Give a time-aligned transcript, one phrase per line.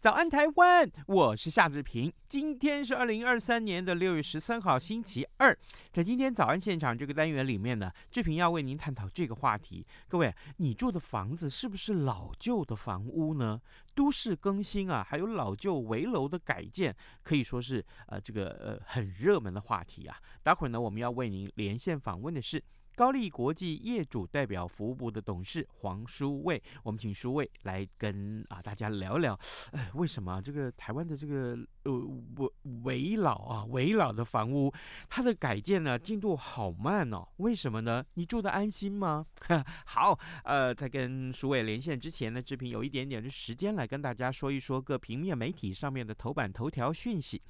[0.00, 0.90] 早安，台湾！
[1.08, 2.10] 我是夏志平。
[2.26, 5.54] 今天是二零二三年的六月十三号，星期二。
[5.92, 9.86] 在今天早安现场这个单元里面呢，志平要为您探讨这个话题。
[10.08, 13.60] 各位，你住的房子是不是老旧的房屋呢？
[13.94, 20.16] 都市更新啊，还有老旧围楼的改建，可以说是呃这个呃很热门的话题啊。
[20.42, 22.64] 待会儿呢，我们要为您连线访问的是。
[23.00, 29.32] 高力国际业主代表服务部的董事黄书卫，我们请书卫来跟啊大家聊聊，
[29.72, 31.92] 哎，为什么这个台湾的这个呃
[32.36, 32.50] 危
[32.84, 34.70] 危老啊危老的房屋，
[35.08, 37.26] 它的改建呢进度好慢哦？
[37.38, 38.04] 为什么呢？
[38.12, 39.24] 你住得安心吗？
[39.86, 47.40] 好，呃，在跟书卫连线之前呢，志平有一点点的时间来跟大家说一说各平面媒体上面的头版头条讯息。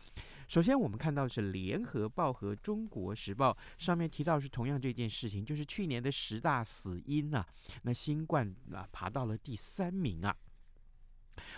[0.51, 7.47] 首先，我们看到的是《联合报》和《中国时报》上面提到是同样这件事情，就是去年的十大死因啊，
[7.83, 10.37] 那新冠啊爬到了第三名啊。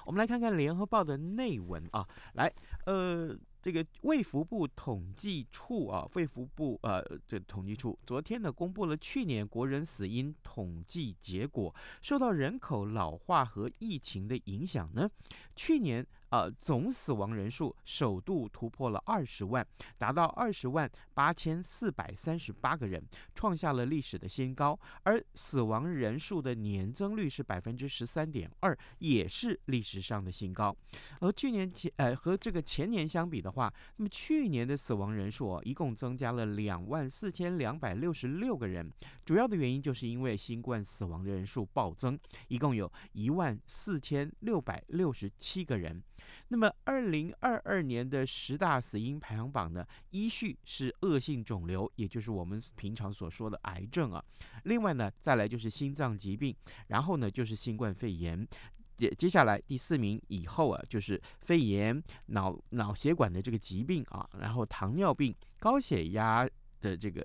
[0.04, 2.52] 我们来看看《联合报》的内文啊，来，
[2.84, 3.34] 呃。
[3.62, 15.08] 这个卫福部统计处啊，卫福部呃，这、统计处昨天呢公布了去年国人死因统计结果，受到人口老化和疫情的影响呢，
[15.54, 19.64] 去年呃总死亡人数首度突破了二十万，
[19.96, 23.00] 达到二十万八千四百三十八个人，
[23.32, 30.76] 创下了历史的新高，而死亡人数的年增率是百分之十三点二，也是历史上的新高，
[31.20, 33.52] 而去年前呃和这个前年相比的。
[33.52, 38.90] 话，那么去年的死亡人数哦，一共增加了两万四千两百六十六个人，
[39.26, 46.02] 主要的原因就是因为新冠死亡的人数暴增，一共有一万四千六百六十七个人。
[46.48, 54.24] 那么二零二二年的十大死因排行榜呢，依序是恶性肿瘤，也就是我们平常所说的癌症啊，
[54.64, 56.54] 另外呢，再来就是心脏疾病，
[56.88, 58.46] 然后呢就是新冠肺炎。
[58.94, 66.48] 接接下来第四名以后啊，就是肺炎、脑脑血管的这个疾病啊，然后糖尿病、高血压
[66.82, 67.24] 的这个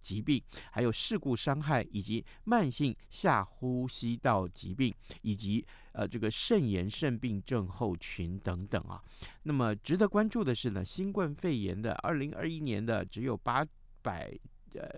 [0.00, 9.02] 疾病，还有事故伤害以及慢性下呼吸道疾病，以及呃这个肾炎肾病症候群等等啊。
[9.42, 13.66] 那么值得关注的是呢，新冠肺炎的二零二一年的只有八
[14.02, 14.32] 百
[14.74, 14.88] 呃。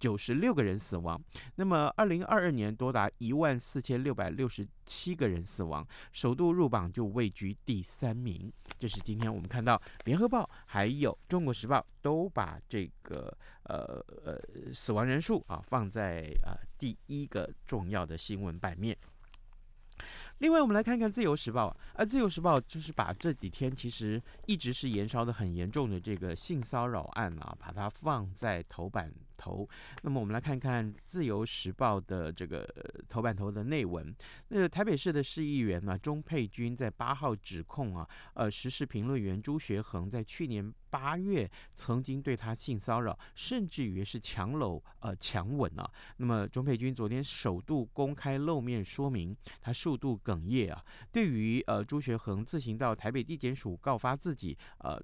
[0.00, 1.20] 九十六个人死亡，
[1.56, 8.50] 那么二零二二年多达一万四千六百六十七个人死亡，首度入榜就位居第三名。
[8.78, 14.38] 就是今天我们看到《联合报》还有《中国时报》都把这个呃呃
[14.72, 18.96] 死亡人数啊放在啊、呃、第一个重要的新闻版面。
[20.38, 29.68] 另外，我们来看看《自由时报》啊，而《自由时报》就是把这几天其实一直是延烧的很严重的这个性骚扰案啊，把它放在头版头。
[30.02, 32.66] 那么，我们来看看《自由时报》的这个
[33.08, 34.14] 头版头的内文。
[34.48, 45.90] 那台北市的市议员呢，钟佩君在八号指控啊，呃，时事评论员朱学恒在去年八月曾经对他性骚扰，甚至于是强搂呃强吻啊。
[46.16, 50.14] 那么，钟佩君昨天首度公开露面说明，他数度。
[50.24, 50.82] 哽咽啊！
[51.12, 54.98] 对于呃朱学恒自行到台北地检署告发自己，呃，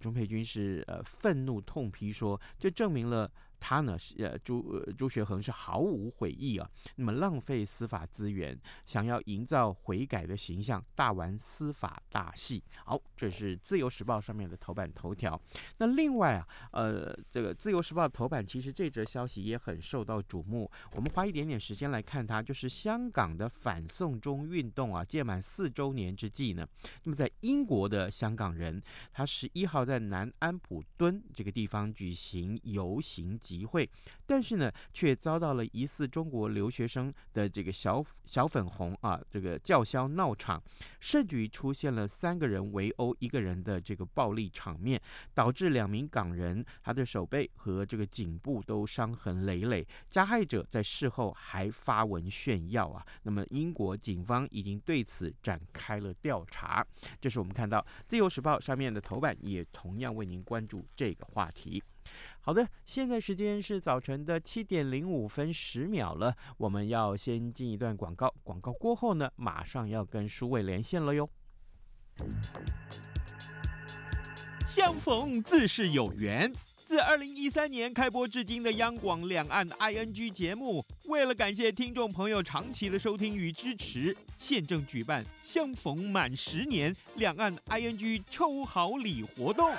[0.00, 3.30] 钟佩君是呃愤怒痛批说，这证明了。
[3.58, 12.62] 他呢是呃朱呃朱学恒是毫无悔意啊，那么浪费司法资源，想要营造悔改的形象，大玩司法大戏。
[12.84, 15.40] 好，这是自由时报上面的头版头条。
[15.78, 20.70] 那另外啊，呃，这个自由时报头版其实这则消息也很受到瞩目。
[20.92, 26.66] 我们花一点点时间来看它，就是香港的反送中运动啊，届满四周年之际呢，
[27.04, 28.82] 那么在英国的香港人，
[29.12, 33.38] 他十一号在南安普敦这个地方举行游行。
[33.46, 33.88] 集会，
[34.26, 40.60] 但是呢，却遭到了疑似中国留学生的这个小小粉红啊，这个叫嚣闹场，
[40.98, 45.00] 甚至于出现了三个人围殴一个人的这个暴力场面，
[45.32, 49.86] 导致两名港人他的手背和这个颈部都伤痕累累。
[50.10, 53.06] 加害者在事后还发文炫耀啊。
[53.22, 56.84] 那么英国警方已经对此展开了调查。
[57.20, 57.78] 这是我们看到
[58.08, 61.82] 《自由时报》上面的头版，也同样为您关注这个话题。
[62.46, 71.28] 好的，现在时间是早晨的七点零五分十秒了，我们要先进一段广告，广告过后呢，马上要跟书卫连线了哟。
[74.64, 76.52] 相逢自是有缘。
[76.76, 89.74] 自二零一三年开播至今的央广两岸 ING 节目，为了感谢听众朋友长期的收听与支持，现正举办相逢满十年两岸 ING 抽好礼活动。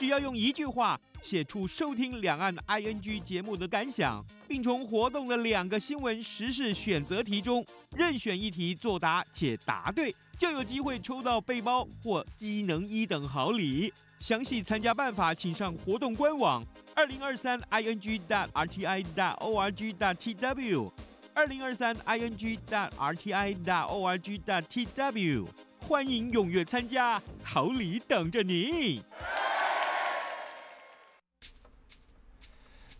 [0.00, 7.62] 只要用一句话写出收听两岸 ING 节目的感想，并从活动的两个新闻时事选择题中
[7.94, 13.92] 任选一题作答且答对，就有机会抽到背包或机能一等好礼。
[14.20, 16.64] 详细参加办法，请上活动官网
[16.94, 20.90] 二零二三 ing dot rti dot org dot tw
[21.34, 25.46] 二零二三 ing dot rti dot org dot tw，
[25.86, 29.02] 欢迎踊跃参加，好礼等着你。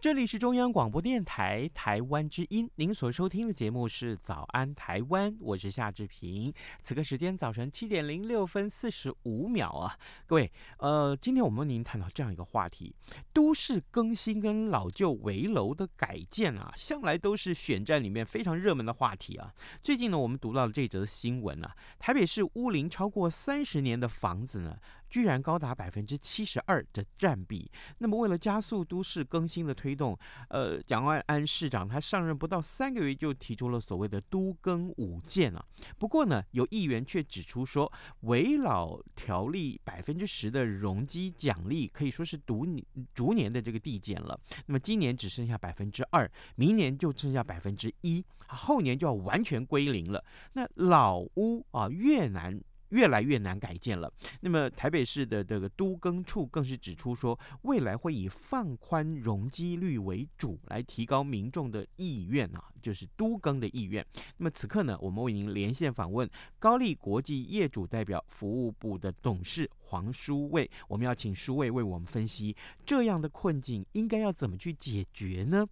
[0.00, 6.54] 这里是中央广播电台台湾之音，您所收听的节目是《早安台湾》，我是夏志平。
[6.84, 12.94] 此刻时间早晨七点零六分四十五秒啊，各位，呃，今天我们为您探讨这样一个话题：
[13.32, 19.52] 都市更新跟老旧围楼的改建啊，向来都是选战里面非常热门的话题啊。
[19.82, 24.76] 最近呢，我们读到了这则新闻啊，台北市屋龄超过三十年的房子呢。
[25.08, 27.70] 居然高达百分之七十二的占比。
[27.98, 30.18] 那么，为了加速都市更新的推动，
[30.48, 35.64] 呃，蒋万安市长他上任不到三个月就提出了所谓的“都更五建”啊。
[35.98, 37.90] 不过呢，有议员却指出说，
[38.20, 42.84] 围老条例百分之十的容积奖励可以说是逐年
[43.14, 44.38] 逐年的这个递减了。
[44.66, 50.24] 那么今年只剩下百分之二，明年就剩下百分之一，后年就要完全归零了。
[50.52, 52.60] 那老屋啊，越难。
[52.90, 54.12] 越来越难改建了。
[54.40, 64.04] 那么台北市的这个都更处更是指出说，未来会以放宽容积率为主，来提高民众的意愿啊，就是都更的意愿。
[64.36, 72.56] 那么此刻呢，我们为您连线访问高力国际业主代表服务部的董事黄书卫，我们要请书卫为我们分析
[72.86, 75.66] 这样的困境应该要怎么去解决呢？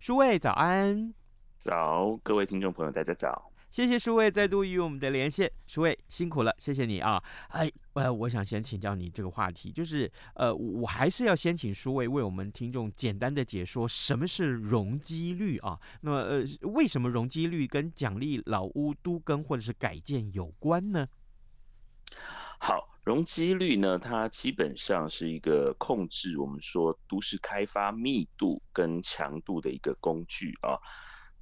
[0.00, 1.12] 书卫早安，
[1.58, 3.51] 早，各位听众朋友，大家早。
[3.72, 7.18] 谢谢书卫再度与我们的连线，书卫辛苦了，谢谢你啊！
[7.48, 15.80] 哎，呃，我想先请教你这个话题，就是呃，我还是要先请书卫为我们听众简单的解说什么是容积率啊？
[16.02, 21.08] 那么呃，为什么容积率跟奖励老屋都更或者是改建有关呢？
[22.58, 30.76] 好，容积率呢，它基本上是一个控制我们说都市开发密度跟强度的一个工具啊。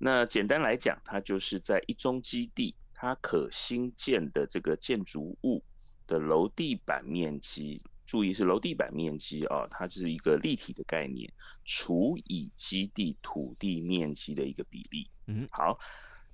[0.03, 5.63] 那简单来讲，它就是在一中基地，它可新建的这个建筑物
[6.07, 11.31] 的楼地板面积，注意是楼地板面积啊，它是一个立体的概念，
[11.67, 15.07] 除以基地土地面积的一个比例。
[15.27, 15.79] 嗯，好，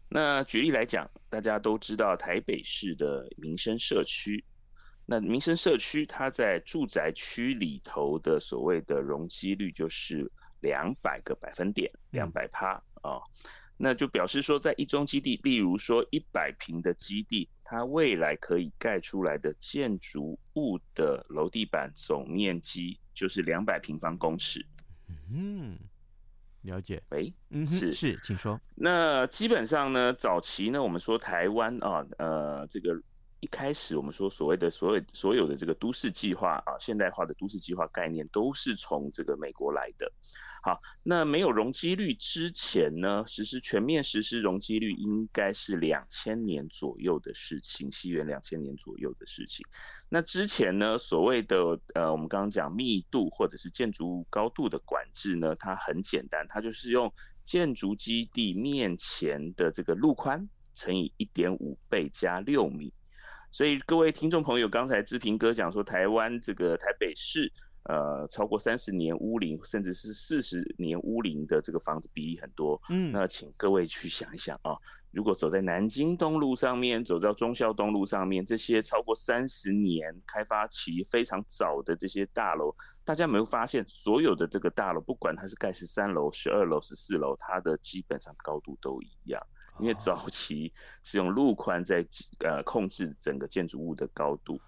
[0.08, 4.44] 那举例来讲，大家都知道台北市的民生社区，
[5.06, 10.30] 那民生社区它在住宅区里头的所谓的容积率就是
[10.60, 12.80] 两百个百分点，两百趴。
[13.06, 13.22] 啊，
[13.76, 24.64] 那就表示说，在一中基地，例如说一百平的基地，它未来可以盖出来的建筑物的楼地板总面积就是两百平方公尺。
[25.32, 25.78] 嗯，
[26.62, 27.02] 了解。
[27.10, 28.60] 喂，嗯，是是，请说。
[28.74, 33.00] 那基本上呢，早期呢，我们说台湾啊，呃，这个
[33.40, 40.10] 一开始我们说所谓的所有所有的这个都市计划啊，现代化的都市计划概念，都是从这个美国来的。
[40.66, 49.64] 好，那没有容积率之前呢，实施全面实施容积率应该是两千年左右的事情，西元两千年左右的事情。
[50.08, 57.08] 那之前呢，所谓的呃，我们刚刚讲密度或者是建筑物高度的管制呢，它很简单，它就是用
[57.44, 62.92] 建筑基地面前的这个路宽乘以一点五倍加六米。
[63.52, 67.52] 所以各位听众朋友，刚才志平哥讲说，台湾这个台北市。
[67.88, 72.80] 呃超过三十年屋龄，甚至是四十年屋龄的这个房子比例很多。
[72.88, 74.76] 嗯，那请各位去想一想啊，
[75.10, 82.74] 如果走在南京东路上面，走到忠孝东路上面，这些超过三十年开发期非常早的这些大楼，
[83.04, 89.40] 大家有没有发现，所有的这个大楼，不管它是盖十三楼、十二楼、十四楼，它的基本上高度都一样。
[89.78, 92.02] 因为早期是用路宽在
[92.38, 94.58] 呃控制整个建筑物的高度，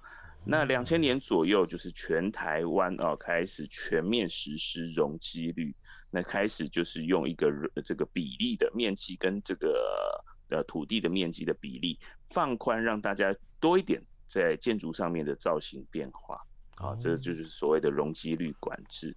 [0.45, 5.75] 那两千年左右就是全台湾啊开始全面实施容积率，
[6.11, 7.52] 那开始就是用一个
[7.85, 11.99] 这个比例的面积跟这个呃土地的面积的比例
[12.30, 16.40] 放宽，让大家多一点在建筑上面的造型变化。
[16.76, 19.12] 好，这就是所谓的容积率管制。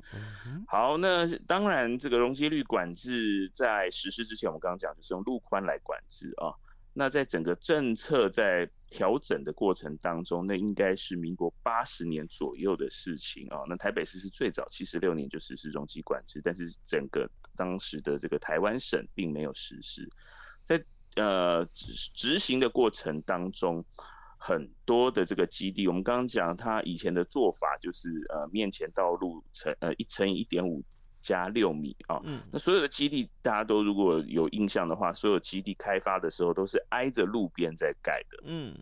[0.67, 6.49] 好，那当然，这个容积率管制在实施之前，我们刚刚讲就是用路宽来管制啊。
[6.93, 13.59] 那在整个政策在调整的过程当中，那应该是民国八十年左右的事情啊。
[13.67, 20.09] 那台北市是最早七十六年就实施容积管制，但是整个当时的这个台湾省并没有实施。
[20.63, 20.83] 在
[21.15, 23.85] 呃执执行的过程当中。
[24.43, 30.83] 很多的这个基地，我们刚刚讲，它以前的做法就是呃面前道路乘呃一乘以一点五
[31.21, 38.75] 加六米啊，嗯，那所有的基地大家都如果有印象的话，所有基地开发的时候都是挨着路边在盖的，嗯，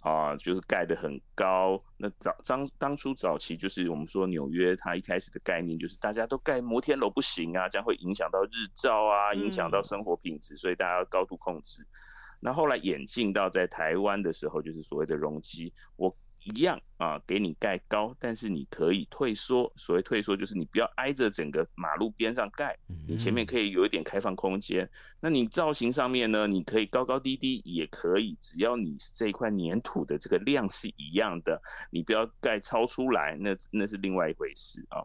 [0.00, 1.82] 啊，就是盖得很高。
[1.96, 11.86] 那早当当初早期就是我们说纽约，它一开始的概念就是大家都盖摩天楼不行啊，这样会影响到日照啊，影响到生活品质，所以大家要高度控制。
[12.38, 16.14] 那后来演进到在台湾的时候，就是所谓的容积，我
[16.54, 19.70] 一样啊，给你盖高，但是你可以退缩。
[19.76, 22.76] 所谓退缩，就是你不要挨着整个马路边上盖，
[23.06, 24.88] 你前面可以有一点开放空间。
[25.20, 31.60] 那你造型上面呢，你可以高高低低也可以，只要你这一块粘土的这个量是一样的，
[31.90, 35.02] 你不要盖超出来，那那是另外一回事啊。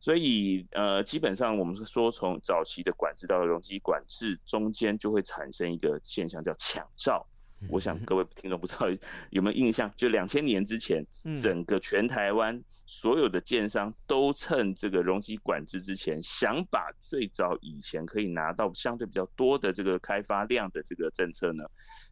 [0.00, 7.26] 所以，呃，基本上我们是说，从早期的管制到容积管制中间，就会产生一个现象叫抢照。
[7.68, 8.86] 我想各位听众不知道
[9.30, 21.64] 有没有印象，就两千年之前，整个全台湾所有的建商都趁这个容积管制之前，想把最早以前可以拿到相对比较多的这个开发量的这个政策呢，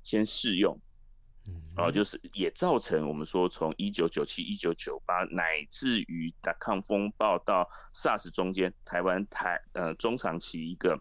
[0.02, 0.76] 先试用。
[1.76, 11.00] 然后就是也造成我们说，从一九九七、一九九八，乃至于达康风暴到 SARS 中间，台湾台呃中长期一个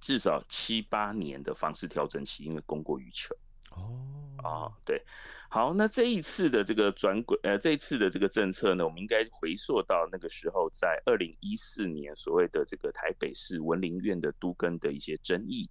[0.00, 3.36] 至少七八年的房市调整期，因为供过于求。
[3.76, 3.96] 哦
[4.42, 5.02] 啊，对，
[5.48, 15.70] 好，那这一次的这个转轨，呃，这一次的这个政策呢，我们应该回溯到那个时候，在二零一四年所谓的这个台北市文林院的都更的一些争议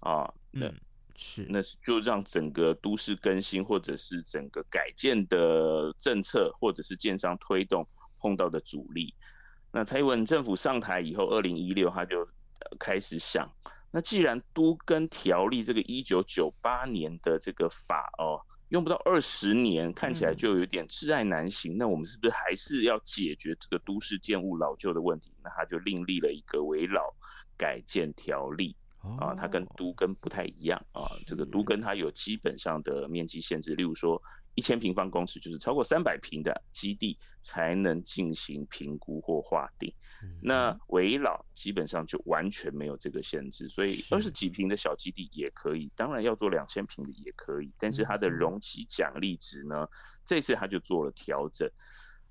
[0.00, 0.74] 啊，嗯。
[1.14, 7.86] 是，那就让整个都市更新，或者是整个改建的政策，或者是建商推动
[8.18, 9.14] 碰到的阻力。
[9.70, 12.26] 那蔡英文政府上台以后，二零一六他就
[12.80, 13.46] 开始想，
[13.92, 21.76] 那既然都跟条例这个一九九八年的这个法哦，用不到二十年，看起来就有点挚爱难行。
[21.76, 25.30] 那我们是不是还是要解决这个都市建物老旧的问题？
[25.44, 27.14] 那他就另立了一个围老
[27.56, 28.74] 改建条例。
[29.18, 31.02] 啊，它跟都跟不太一样啊。
[31.26, 34.20] 这个都跟它有基本上的面积限制，例如说
[34.54, 39.92] 一千平方公尺，就是超过三百平的基地才能进行评估或划定。
[40.40, 49.88] 那围老基本上就完全没有这个限制，所以二十几平的小基地也可以，当然要做两千平的也可以，但是它的容积奖励值呢，
[50.24, 51.68] 这次它就做了调整。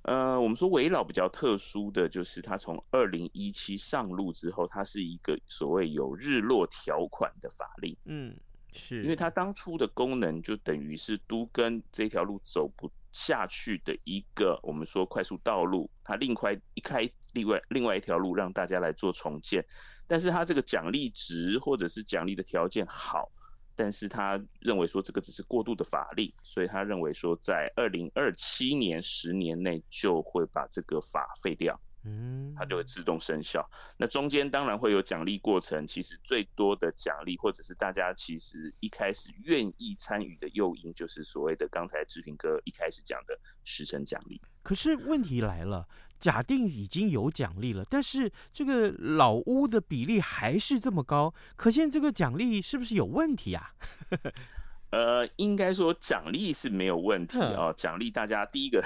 [0.03, 7.95] 呃，我们说围老比较特殊的就是，它从二零一七上路之后，它是一个所谓有日落条款的法令。
[8.05, 8.35] 嗯，
[8.73, 19.63] 是因为它当初的功能就等于是都跟这条路走不下去的一个我们说快速道路，它另开一开另外另外一条路让大家来做重建，
[20.07, 23.29] 但是它这个奖励值或者是奖励的条件好。
[23.75, 33.67] 但是他认为说这个只是过渡的法令，所以他认为说在二零二七年十年内就会把这个法废掉，嗯，它就会自动生效。
[33.97, 44.41] 那中间当然会有奖励过程，其实最多的奖励或者是大家其实一开始愿意参与的诱因，就是所谓的刚才志平哥一开始讲的时程奖励。
[44.63, 45.87] 可是问题来了。
[46.21, 53.73] 假定已经有奖励了，但是这个老屋的比例还是这么高，可见这个奖励是不是有问题啊？
[54.91, 57.73] 呃，应该说奖励是没有问题啊。
[57.73, 58.83] 奖励大家第一个，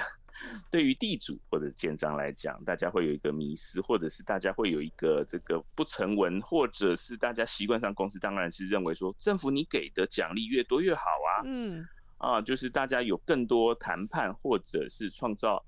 [0.70, 11.42] 对于地主或者建商来讲，大家会有一个迷失，或者是大家会有一个这个不成文，或者是大家习惯上公司当然是认为说，政府你给的奖励越多越好啊。
[11.44, 15.62] 嗯，啊，就是大家有更多谈判或者是创造。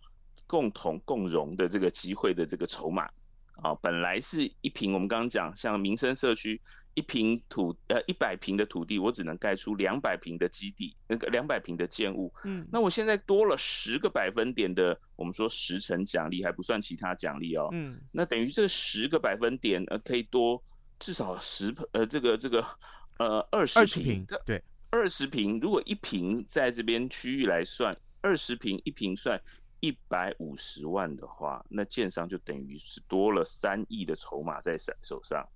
[0.49, 3.09] 共同共荣的这个机会的这个筹码。
[3.63, 6.61] 啊，本来是一平，我们刚刚讲像民生社区
[6.95, 20.63] 一平土呃一百平的土地，我只能盖出两百平的基地，那个两百平的建物，嗯，那我现在多了十个百分点的，我们说十成奖励还不算其他奖励哦，嗯，那等于这十个百分点呃可以多
[21.01, 22.65] 至少十呃这个这个
[23.19, 24.25] 呃二十平。
[24.27, 24.63] 的对。
[24.91, 29.39] 二十平，如果一平在这边区域来算，二十平一平算
[29.81, 35.47] 一百五十万的话，那建商就等于是多了三亿的筹码在手上。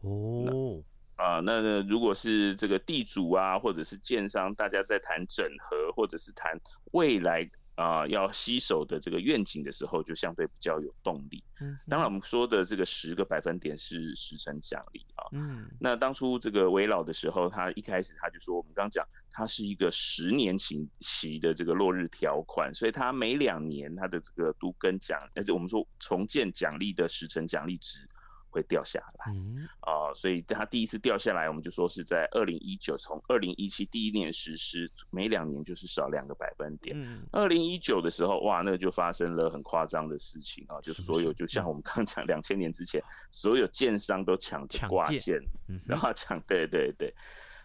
[0.00, 0.82] 哦，
[1.16, 6.58] 啊，那那如果是这个地主啊，或者是建商，大家在谈整合，或者是谈
[6.92, 7.48] 未来。
[7.76, 11.42] 啊、呃，要吸手的这个愿景的时候，就相对比较有动力。
[11.60, 15.24] 嗯，当然我们说的这个十个百分点是时程奖励啊。
[15.32, 28.08] 嗯，那当初这个危老的时候，他一开始他就说，我们刚刚讲，它是一个十年期期的这个落日条款，所以它每两年它的这个都跟奖，而且我们说重建奖励的时程奖励值。
[28.56, 36.96] 会掉下来，嗯，啊，所以它第一次掉下来，我们就说是在二零一九，从二零一七第一年实施，每两年就是少两个百分点。
[37.32, 41.46] 二零一九的时候，哇，那个就发生了很夸张的事情啊，就所有就？
[41.46, 45.38] 像我们刚刚讲，两千年之前，所有建商都抢着挂件，
[45.86, 47.14] 然后抢，对对对，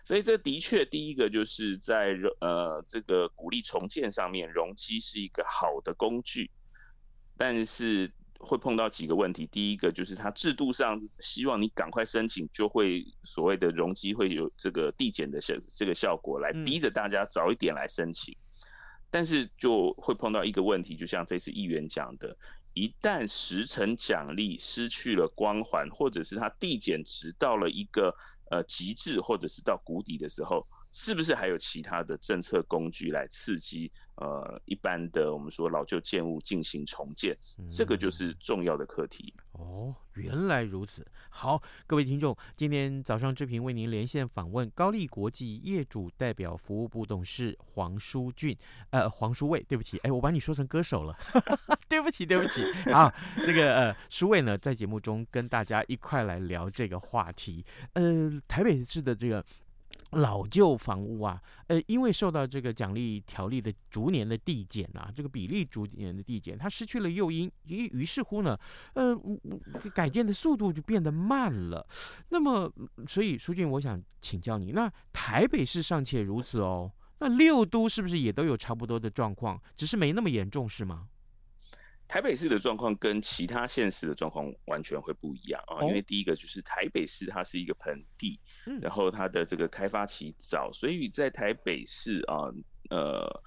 [0.03, 6.51] 所以这的确第一个就是在呃这个鼓励重建上面，容积是一个好的工具，
[7.38, 8.12] 但是。
[8.41, 18.36] 会碰到几个问题，第一个就是它制度上希望你赶快申请，就会所谓的容积会有这个递减的效这个效果，来逼着大家早一点来申请。
[19.10, 22.36] 但是就会碰到一个问题，就像这次议员讲的，
[22.74, 28.13] 一旦时程奖励失去了光环，或者是它递减值到了一个
[28.50, 30.67] 呃极致，或者是到谷底的时候。
[30.93, 33.89] 是不是还有其他的政策工具来刺激
[34.22, 37.36] 呃一般的我们说老旧建物进行重建？
[37.58, 39.34] 嗯，这个就是重要的课题。
[39.54, 41.06] 哦，原来如此。
[41.30, 48.56] 好，各位听众，今天早上志平为您连线访问高丽国际业主代表服务部董事黄书俊，
[48.92, 51.18] 呃，黄书卫，对不起，哎，我把你说成歌手了，
[51.90, 52.63] 对不起，对不起。
[52.92, 53.14] 啊，
[53.46, 57.66] 这个呃，书卫呢在节目中跟大家一块来聊这个话题。
[57.94, 59.44] 呃，台北市的这个。
[60.11, 68.57] 老旧房屋啊，呃，因为受到这个奖励条例的逐年的递减啊，这个比例逐年的递减，它失去了诱因，于于是乎呢，
[68.93, 69.17] 呃，
[69.93, 71.85] 改建的速度就变得慢了。
[72.29, 72.71] 那么，
[73.07, 81.07] 所以苏俊，我想请教你，那台北市尚且如此哦，那六都是不是也都有差不多的状况，只是没那么严重，是吗？
[82.11, 88.37] 台北市的状况跟其他县市的状况完全会不一样啊，因为第一个就是台北市它是一个盆地，
[88.81, 92.51] 然后它的这个开发期早，所以在台北市啊，
[92.89, 93.41] 呃，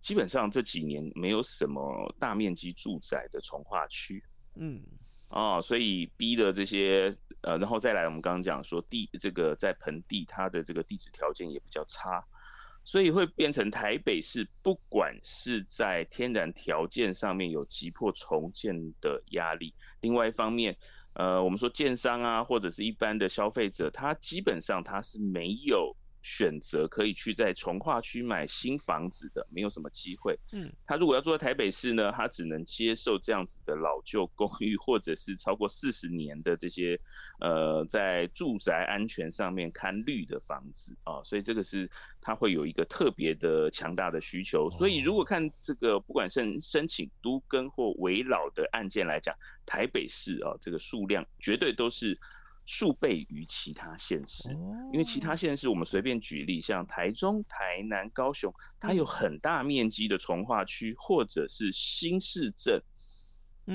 [0.00, 4.20] 基本上这几年没有什么大面积住宅的从化区，
[4.56, 4.82] 嗯，
[5.28, 12.20] 啊，所以逼的这些呃，然后再来我们刚刚讲说地这个在盆地它的这个地质条件也比较差。
[12.84, 20.76] 所以会变成台北市，不管是在天然条件上面有急迫重建的压力，另外一方面，
[21.14, 25.96] 呃，我们说建商啊，或者是一般的消费者，他基本上他是没有。
[26.22, 30.38] 选择可以去在从化区买新房子的，没有什么机会。
[30.52, 36.98] 嗯，他如果要住在台北市呢，他只能接受这样子的老旧公寓，或者是超过四十年的这些，
[37.40, 41.22] 呃，在住宅安全上面看绿的房子啊。
[41.24, 44.70] 所以这个是他会有一个特别的强大的需求。
[44.70, 49.34] 所以如果看这个，不管是申请都更或危老的案件来讲，
[49.66, 52.18] 台北市啊，这个数量绝对都是。
[52.64, 54.50] 数倍于其他县市，
[54.92, 62.80] 因为其他县市我们随便举例，像台中、台南、高雄，它有很大面积的从化区或者是新市镇，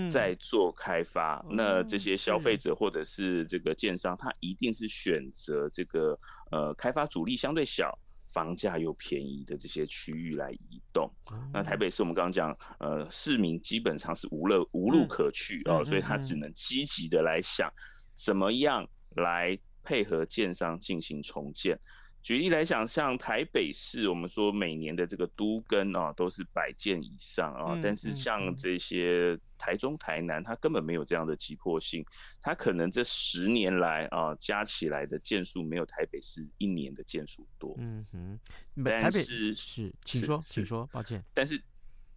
[0.09, 1.45] 在做开发。
[1.49, 6.17] 那这些消费者或者是这个建商，他一定是选择这个
[6.51, 7.93] 呃开发阻力相对小、
[8.33, 11.11] 房价又便宜的这些区域来移动。
[11.53, 17.69] 那台北市我们刚刚讲，呃，市民基本上是无路无路可去哦，所以他只能积极的来想。
[18.17, 21.79] 怎么样来配合建商进行重建？
[22.23, 27.73] 举例来讲，像台北市，我们说每年的这个都更啊，都是百件以上啊。
[27.75, 32.03] 嗯、但是像这些台中、台南，它根本没有这样的急迫性。
[32.41, 37.73] 它可能这十年来啊，加起来的件数没有台北市一年的件数多。
[37.77, 38.39] 嗯哼，
[38.83, 41.23] 台北是是，请说，请说，抱歉。
[41.33, 41.61] 但是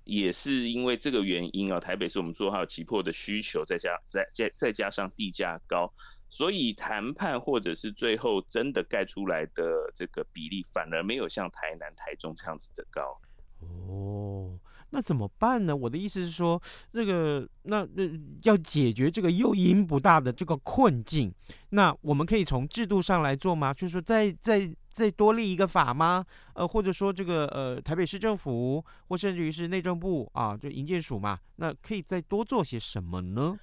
[0.05, 5.93] 也是因为这个原因啊，台北是我们说还有急迫的需求，再加再再再加上地价高，
[6.29, 13.21] 所以谈判或者是最后真的盖出来的这个比例，反而没有像台南、台中这样子的高。
[13.61, 14.59] 哦，
[14.89, 15.77] 那怎么办呢？
[15.77, 16.61] 我的意思是说，
[16.93, 18.05] 这个那那
[18.43, 21.33] 要解决这个诱因不大的这个困境，
[21.69, 23.75] 那我们可以从制度上来做吗？
[23.75, 26.25] 就是说在在再多立一个法吗？
[26.55, 33.59] 呃，或者说这个呃台北市政府或甚至于是内政部啊，就营建署嘛，那可以再多做些什么呢？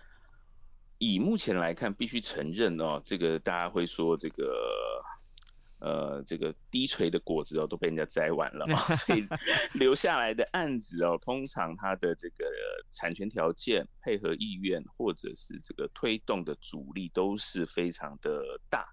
[0.97, 5.03] 以目前来看，必须承认哦，这个大家会说这个。
[5.79, 9.23] 呃，这个低垂的果子哦，都被人家摘完了嘛， 所以
[9.77, 12.45] 留下来的案子哦，通常它的这个
[12.89, 18.89] 产权条件、配合意愿，或者是这个推动的阻力都是非常的大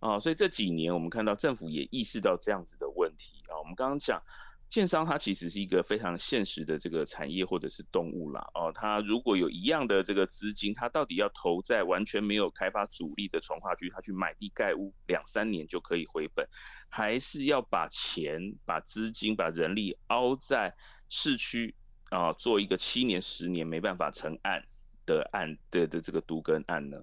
[0.00, 4.22] 啊，所以这几年我们看到政府也意识到这样子的问题啊，我们刚刚讲。
[4.68, 16.48] 建商它其实是一个非常现实的这个产业或者是动物啦哦，它如果有一样的这个资金，它到底要投在完全没有开发主力的从化区，它去买地盖屋两三年就可以回本，
[16.88, 20.74] 还是要把钱、把资金、把人力凹在
[21.10, 21.74] 市区
[22.08, 24.64] 啊，做一个七年、十年没办法成案
[25.04, 26.96] 的案的的这个都更案呢？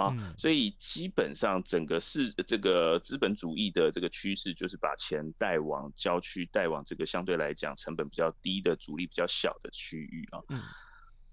[0.00, 10.40] 啊，所以基本上整个是这个资本主义的这个趋势，就是把钱带往郊区，带往这个相对来讲成本比较低的、阻力比较小的区域啊。
[10.48, 10.60] 嗯，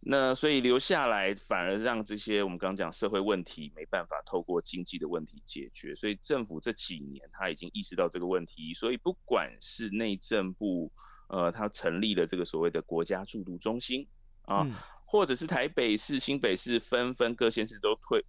[0.02, 5.96] 那所以留下来反而让这些我们刚刚讲社会问题没办法透过经济的问题解决。
[5.96, 10.92] 所以政府这几年他已经意识到这个问题，所以不管是内政部，
[11.30, 14.06] 呃，他成立了这个所谓的国家驻都中心
[14.42, 14.68] 啊。
[15.08, 18.22] 嗯或者是台北市、新北市纷纷各县市都推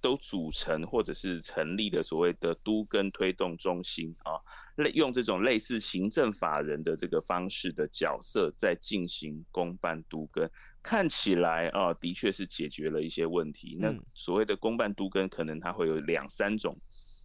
[0.00, 4.34] 都组成或者是成立的所谓的都跟推动中心啊，
[4.76, 10.50] 类用这种类似行政法人的这个方式的角色在进行公办都跟，
[10.82, 13.76] 看起来啊的确是解决了一些问题。
[13.78, 16.76] 那所谓的公办都跟可能它会有两三种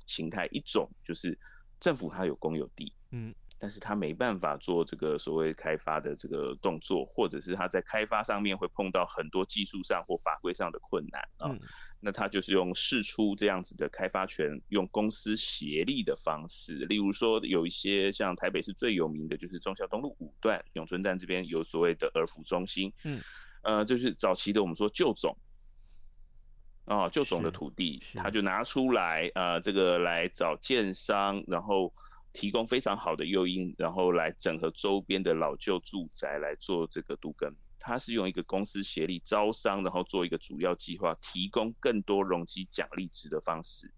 [0.05, 1.35] 形态，一种就是
[1.79, 3.33] 政府它有公有地，嗯。
[3.59, 11.49] 但是他没办法做这个所谓开发的这个动作，或者是他在开发上面会碰到很多技术上或法规上的困难啊。
[11.51, 11.59] 嗯、
[11.99, 16.85] 那他就是用试出这样子的开发权，用公司协力的方式。
[16.85, 23.19] 例如说，有一些像台北市最有名的就是忠孝东路五段永春站这边有所谓的儿福中心，嗯，
[23.63, 25.35] 呃，就是早期的我们说旧总
[26.85, 31.91] 哦，旧总的土地，他就拿出来呃，这个来找建商，然后。
[32.39, 37.51] 提供非常好的诱因，然后来整合周边的老旧住宅来做这个都更。
[37.79, 43.91] 它是用一个公司协力招商，然后做一个主要计划，提供更多容积奖励值的方式。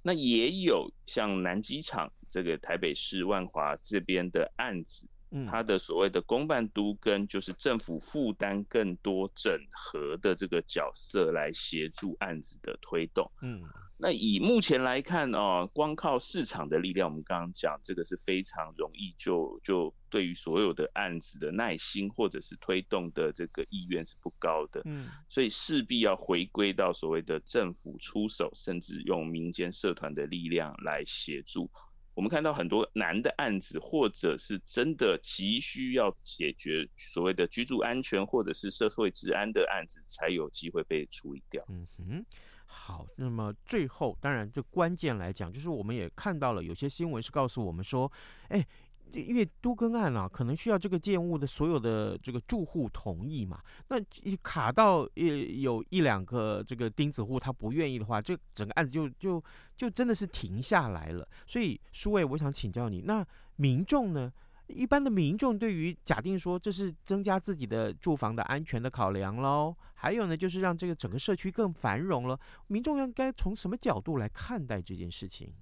[0.00, 5.08] 那也有像南机场这个台北市万华这边的案子，
[5.50, 13.30] 它的所谓的公办都跟，就是政府负担更多整合的这个角色来协助案子的推动。
[13.42, 13.62] 嗯。
[13.98, 31.70] 那以目前来看哦，光靠市场的力量，我们刚刚讲这个是非常容易就就对于所有的案子的耐心或者是推动的这个意愿是不高的，嗯，所以势必要回归到所谓的政府出手，甚至用民间社团的力量来协助。
[32.14, 41.64] 我们看到很多难的案子，或者是真的急需要解决所谓的居住安全或者是社会治安的案子，才有机会被处理掉。
[41.68, 42.26] 嗯哼。
[42.74, 48.10] 好，那么最后，当然，就关键来讲，就是我们也看到了有些新闻是告诉我们说，
[48.48, 48.66] 哎，
[49.12, 53.96] 因为都更案啊，可能需要这个建物的所有的这个住户同意嘛，那
[54.42, 59.42] 卡到一有一两个这个钉子户他不愿意的话，这整个案子就就
[59.76, 61.26] 就真的是停下来了。
[61.46, 64.32] 所以，书卫，我想请教你，那民众呢？
[64.68, 72.38] 一般的民众对于假定说，这是增加自己的住房的安全的考量喽，还有呢，就是让这个整个社区更繁荣了。
[72.68, 75.52] 民众应该从什么角度来看待这件事情？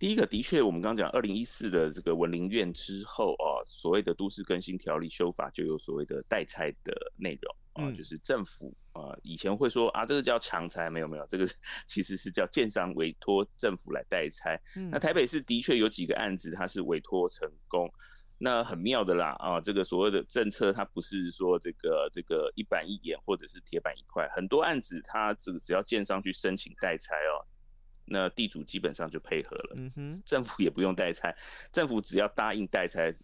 [0.00, 7.54] 第一个，的确，我们刚刚讲二零一四的这个文林院之后啊，所谓的都市更新条例修法就有所谓的代拆的内容。
[7.74, 11.46] 啊，就是政府啊，以前会说啊，这个叫强拆，没有没有，这个
[11.86, 14.58] 其实是叫建商委托政府来代拆。
[14.90, 17.86] 那台北市的确有几个案子，它是委托成功，
[18.38, 27.44] 那很妙的啦啊，这个所谓的政策，它不是说这个这个一板一眼或者是铁板一块，很多案子它只只要建商去申请代拆哦，
[28.10, 29.76] 那地主基本上就配合了，
[30.26, 31.34] 政府也不用代拆，
[31.72, 33.14] 政府只要答应代拆。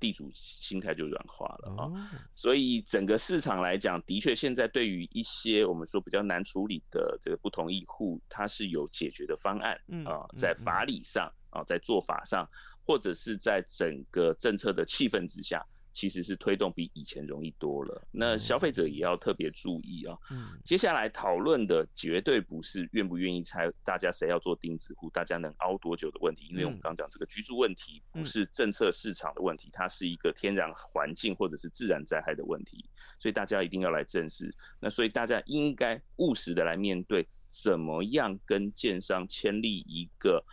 [0.00, 12.48] 地主心态就软化了啊，所以整个市场来讲，的确现在对于一些我们说比较难处理的这个不同意户，它是有解决的方案啊，在法理上啊，在做法上，
[12.84, 15.64] 或者是在整个政策的气氛之下，
[15.96, 18.06] 其实是推动比以前容易多了。
[18.10, 20.14] 那消费者也要特别注意啊。
[20.30, 26.48] 嗯，接下来讨论的绝对不是愿不愿意拆，大家谁要做钉子户，大家能熬多久的问题。
[26.50, 32.84] 因为我们刚讲这个居住问题不是政策市场的问题，它是一个天然环境或者是自然灾害的问题，
[33.18, 34.54] 所以大家一定要来正视。
[34.78, 40.44] 那所以大家应该务实的来面对，怎么样跟建商签立一个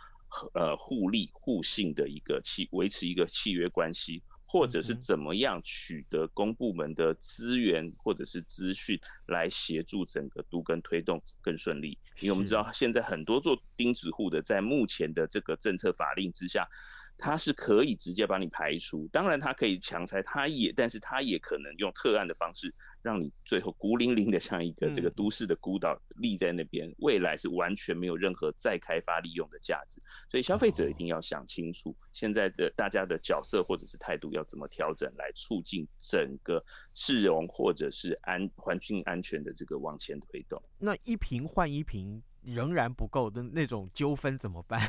[0.54, 4.22] 呃互利互信的一个契，维持一个契约关系。
[4.54, 16.68] 或者是怎么样取得公部门的资源或者是资讯来协助整个都跟推动更顺利，因为我们知道现在很多做钉子户的，在目前的这个政策法令之下。
[17.16, 30.02] 他是可以直接把你排除，当然他可以强拆，他也，但是他也可能用特案的方式，让你最后孤零零的像一个这个都市的孤岛立在那边，未来是完全没有任何再开发利用的价值。
[30.28, 36.62] 所以消费者一定要想清楚，现在的大家的角色或者是态度要怎么调整，来促进整个
[36.94, 40.60] 市容或者是安环境安全的这个往前推动。
[40.78, 44.80] 那一瓶换一瓶仍然不够的那种纠纷怎么办？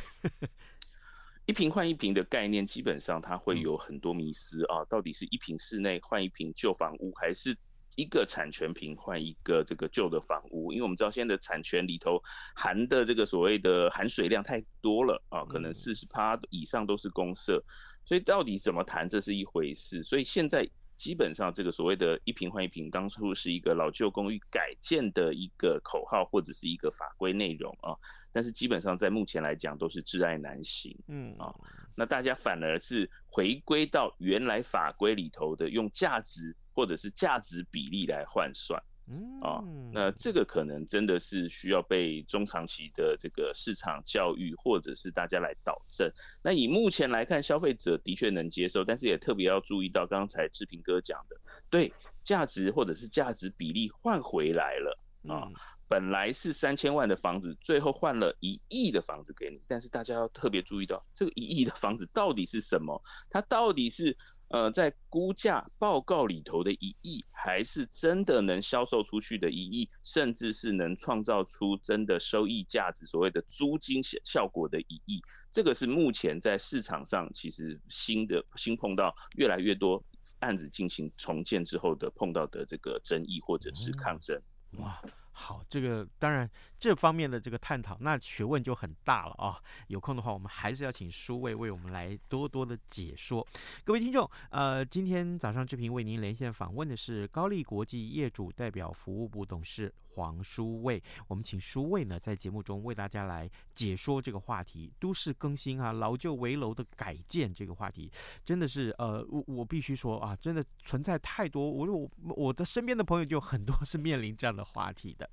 [1.46, 4.84] 一瓶换一瓶的概念，基本上它会有很多迷思啊。
[4.86, 7.56] 到底是一瓶室内换一瓶旧房屋，还是
[7.94, 10.72] 一个产权瓶换一个这个旧的房屋？
[10.72, 12.20] 因为我们知道现在的产权里头
[12.54, 17.62] 含的这个所谓的含水量太多了啊，可能四十趴以上都是公社，
[18.04, 20.02] 所以到底怎么谈，这是一回事。
[20.02, 20.68] 所以现在。
[20.96, 27.94] 基本上，这个所谓的“一平换一平”当初是一个老旧公寓改建的一个口号，或者是一个法规内容啊。
[28.32, 30.96] 但是基本上在目前来讲，都是挚爱难行。
[31.08, 31.54] 嗯啊，
[31.94, 38.82] 那大家反而是回归到原来法规里头的，用价值或者是价值比例来换算。
[39.08, 46.10] 嗯啊，那这个可能真的是需要被中长期的这个市场教育，或者是大家来导正。
[46.42, 51.40] 那以目前来看，消费者的确能接受，但是也特别要注意到刚才志平哥讲的，
[51.70, 51.92] 对
[52.24, 55.46] 价值或者是价值比例换回来了啊。
[55.88, 63.00] 本来是三千万的房子，最后换了一亿的房子给你，但是大家要特别注意到，这个一亿的房子到底是什么？
[63.30, 64.16] 它到底是？
[64.48, 80.02] 呃，在估价报告里头的一亿，还是真的能销售出去的一亿，甚至是能创造出真的收益价值，所谓的租金效果的一亿，这个是目前在市场上其实新的新碰到越来越多
[80.38, 84.40] 案子进行重建之后的碰到的这个争议或者是抗争。
[84.78, 86.48] 哇，好，这个当然。
[86.78, 89.58] 这方面的这个探讨，那学问就很大了啊！
[89.88, 93.46] 有空的话，我们还是要请书卫为我们来多多的解说。
[93.82, 101.02] 各位听众，呃，今天早上志平为您连线访问的是高力国际业主代表服务部董事黄书卫。
[101.28, 108.12] 我们请书卫呢，在节目中为大家来解说这个话题：都市更新啊，老旧危楼的改建这个话题，
[108.44, 111.70] 真的是呃，我我必须说啊，真的存在太多。
[111.70, 115.28] 我我我的身边的朋友就很多是面临这样的话题的。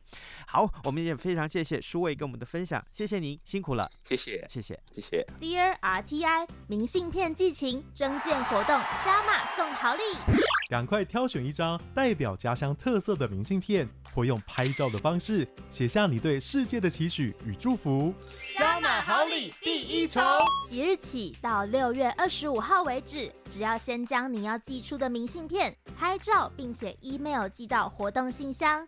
[0.48, 1.33] 好，我们也非。
[1.34, 5.28] 非常谢谢舒卫跟我们的分享，谢谢您辛苦了，谢谢谢谢谢谢。
[5.40, 10.04] Dear RTI，明信片寄情征件活动加码送好礼，
[10.70, 18.14] 赶快挑选一张代表家乡特色的明信片，或用拍照的方式写下你对世界的期许与祝福，
[18.56, 20.22] 加码好礼第一重。
[20.70, 28.88] 即日起到六月二十五号为止，只要先将你要寄出的明信片拍照，并且 email 寄到活动信箱。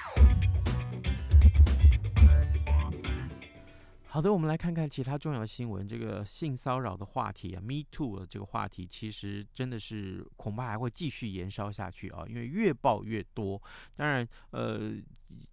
[4.13, 5.87] 好的，我们来看看其他重要的新闻。
[5.87, 13.61] 这个性骚扰的话题啊，Me Too 的这个话题，其实真的是恐怕还会继续延烧下去啊，因为越爆越多。
[13.95, 14.91] 当然，呃，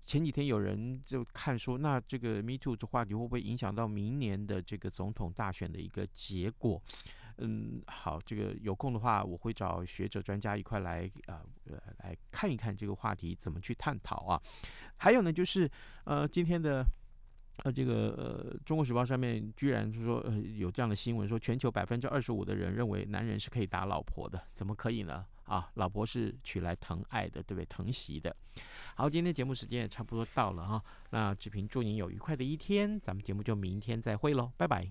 [0.05, 6.83] 前几天有人就看说，那这个 Me Too 的话题会不会影响到明年的这个总统大选的一个结果？
[7.37, 14.43] 嗯，好，这个有空的话，我会找学者专家一块来啊，呃来看一看这个话题怎么去探讨啊。
[14.97, 15.71] 还有呢，就是
[16.03, 16.85] 呃今天的
[17.65, 25.25] 呃这个呃《中国时报》上面居然是说呃有这样的新闻，说全球百分之二十五的人认为男人是可以打老婆的，怎么可以呢？
[25.45, 27.65] 啊，老婆是娶来疼爱的，对不对？
[27.65, 28.37] 疼惜的。
[28.95, 30.83] 好，今天节目时间也差不多到了哈。
[31.11, 34.87] 那志平祝您有愉快的一天，咱们节目就明天再会喽，拜拜。